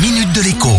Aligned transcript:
minute 0.00 0.32
de 0.32 0.42
l'écho. 0.42 0.70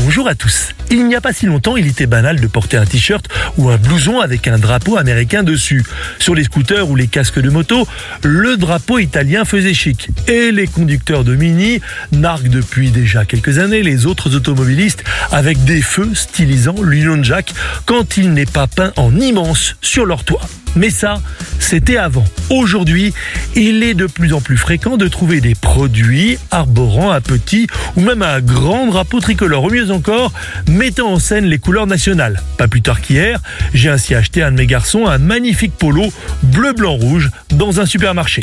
Bonjour 0.00 0.26
à 0.26 0.34
tous. 0.34 0.70
Il 0.90 1.06
n'y 1.06 1.14
a 1.14 1.20
pas 1.20 1.32
si 1.32 1.46
longtemps, 1.46 1.76
il 1.76 1.86
était 1.86 2.06
banal 2.06 2.40
de 2.40 2.46
porter 2.48 2.76
un 2.76 2.84
t-shirt 2.84 3.28
ou 3.56 3.70
un 3.70 3.76
blouson 3.76 4.20
avec 4.20 4.48
un 4.48 4.58
drapeau 4.58 4.96
américain 4.96 5.42
dessus. 5.42 5.84
Sur 6.18 6.34
les 6.34 6.44
scooters 6.44 6.90
ou 6.90 6.96
les 6.96 7.06
casques 7.06 7.38
de 7.38 7.48
moto, 7.48 7.86
le 8.24 8.56
drapeau 8.56 8.98
italien 8.98 9.44
faisait 9.44 9.74
chic. 9.74 10.08
Et 10.26 10.50
les 10.50 10.66
conducteurs 10.66 11.22
de 11.22 11.36
Mini 11.36 11.80
narguent 12.10 12.50
depuis 12.50 12.90
déjà 12.90 13.24
quelques 13.24 13.58
années 13.58 13.82
les 13.82 14.06
autres 14.06 14.34
automobilistes 14.34 15.04
avec 15.30 15.64
des 15.64 15.80
feux 15.80 16.10
stylisant 16.14 16.74
l'Union 16.82 17.22
Jack 17.22 17.54
quand 17.86 18.16
il 18.16 18.32
n'est 18.32 18.46
pas 18.46 18.66
peint 18.66 18.92
en 18.96 19.18
immense 19.18 19.76
sur 19.80 20.06
leur 20.06 20.24
toit. 20.24 20.42
Mais 20.74 20.90
ça, 20.90 21.20
c'était 21.58 21.96
avant. 21.96 22.24
Aujourd'hui, 22.50 23.12
il 23.54 23.82
est 23.82 23.94
de 23.94 24.06
plus 24.06 24.32
en 24.32 24.40
plus 24.40 24.56
fréquent 24.56 24.96
de 24.96 25.08
trouver 25.08 25.40
des 25.40 25.54
produits 25.54 26.38
arborant 26.50 27.10
un 27.10 27.20
petit 27.20 27.66
ou 27.96 28.00
même 28.00 28.22
un 28.22 28.40
grand 28.40 28.86
drapeau 28.86 29.20
tricolore, 29.20 29.64
ou 29.64 29.70
mieux 29.70 29.90
encore, 29.90 30.32
mettant 30.68 31.12
en 31.12 31.18
scène 31.18 31.46
les 31.46 31.58
couleurs 31.58 31.86
nationales. 31.86 32.42
Pas 32.56 32.68
plus 32.68 32.82
tard 32.82 33.00
qu'hier, 33.00 33.40
j'ai 33.74 33.90
ainsi 33.90 34.14
acheté 34.14 34.42
à 34.42 34.48
un 34.48 34.52
de 34.52 34.56
mes 34.56 34.66
garçons 34.66 35.06
un 35.06 35.18
magnifique 35.18 35.72
polo 35.78 36.12
bleu, 36.42 36.72
blanc, 36.72 36.94
rouge 36.94 37.30
dans 37.52 37.80
un 37.80 37.86
supermarché. 37.86 38.42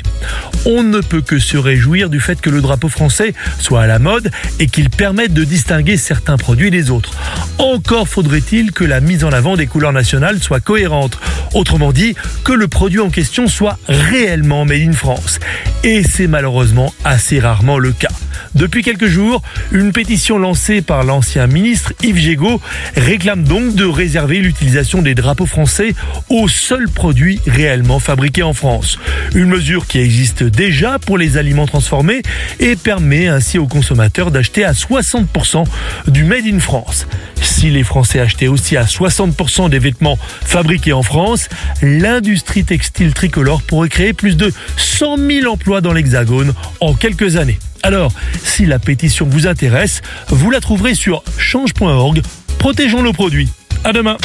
On 0.66 0.84
ne 0.84 0.99
peut 0.99 1.22
que 1.22 1.40
se 1.40 1.58
réjouir 1.58 2.09
du 2.09 2.20
fait 2.20 2.41
que 2.41 2.50
le 2.50 2.62
drapeau 2.62 2.90
français 2.90 3.34
soit 3.59 3.81
à 3.81 3.88
la 3.88 4.00
mode 4.00 4.31
et 4.59 4.67
qu'il 4.67 4.90
permette 4.90 5.34
de 5.34 5.44
distinguer 5.44 5.98
certains 5.98 6.38
produits 6.38 6.72
des 6.72 6.90
autres. 6.90 7.12
Encore 7.58 8.08
faudrait-il 8.08 8.72
que 8.72 8.84
la 8.84 9.02
mise 9.02 9.23
en 9.23 9.31
avant 9.31 9.58
des 9.58 9.67
couleurs 9.67 9.94
nationales 9.94 10.40
soit 10.41 10.59
cohérente. 10.59 11.20
Autrement 11.53 11.91
dit, 11.91 12.16
que 12.44 12.53
le 12.53 12.67
produit 12.67 13.00
en 13.00 13.09
question 13.09 13.48
soit 13.48 13.77
réellement 13.88 14.66
made 14.66 14.81
in 14.81 14.94
France. 14.94 15.39
Et 15.84 16.03
c'est 16.03 16.28
malheureusement 16.28 16.94
assez 17.03 17.39
rarement 17.39 17.80
le 17.80 17.91
cas. 17.91 18.09
Depuis 18.55 18.84
quelques 18.84 19.08
jours, 19.08 19.41
une 19.72 19.91
pétition 19.91 20.38
lancée 20.38 20.81
par 20.81 21.03
l'ancien 21.03 21.48
ministre 21.48 21.94
Yves 22.03 22.17
Gégaud 22.17 22.61
réclame 22.95 23.44
donc 23.44 23.76
de 23.76 23.86
réserver 23.86 24.39
l'utilisation 24.39 25.02
des 25.02 25.16
drapeaux 25.16 25.45
français 25.45 25.94
aux 26.30 26.48
seuls 26.48 26.89
produits 26.89 27.39
réellement 27.48 28.00
fabriqués 28.00 28.44
en 28.44 28.53
France. 28.53 28.98
Une 29.33 29.47
mesure 29.47 29.88
qui 29.88 30.00
existe 30.00 30.44
déjà 30.44 31.00
pour 31.00 31.17
les 31.17 31.38
aliments 31.38 31.67
transformés 31.67 32.22
et 32.59 32.75
permet 32.75 33.28
ainsi 33.28 33.58
aux 33.58 33.67
consommateurs 33.67 34.31
d'acheter 34.31 34.64
à 34.64 34.73
60% 34.73 35.66
du 36.08 36.23
Made 36.23 36.45
in 36.45 36.59
France. 36.59 37.08
Si 37.42 37.70
les 37.70 37.83
Français 37.83 38.20
achetaient 38.20 38.47
aussi 38.47 38.77
à 38.77 38.83
60% 38.83 39.70
des 39.70 39.80
vêtements 39.80 40.17
fabriqués 40.42 40.94
en 40.94 41.03
France, 41.03 41.50
l'industrie 41.81 42.64
textile 42.64 43.14
tricolore 43.14 43.61
pourrait 43.61 43.89
créer 43.89 44.14
plus 44.14 44.38
de 44.38 44.52
100 44.77 45.17
000 45.17 45.52
emplois 45.52 45.81
dans 45.81 45.94
l'Hexagone 45.94 46.53
en 46.80 46.94
quelques 46.94 47.36
années. 47.36 47.59
Alors, 47.83 48.11
si 48.44 48.66
la 48.66 48.80
pétition 48.80 49.25
vous 49.30 49.47
intéresse, 49.47 50.02
vous 50.30 50.52
la 50.52 50.59
trouverez 50.59 50.95
sur 50.95 51.23
change.org. 51.38 52.22
Protégeons 52.58 53.03
nos 53.03 53.14
produits. 53.14 53.50
À 53.83 53.94
demain. 53.94 54.17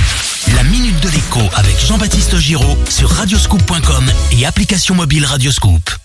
Avec 1.57 1.79
Jean-Baptiste 1.85 2.39
Giraud 2.39 2.77
sur 2.89 3.11
radioscoop.com 3.11 4.11
et 4.33 4.47
application 4.47 4.95
mobile 4.95 5.25
Radioscoop. 5.25 6.04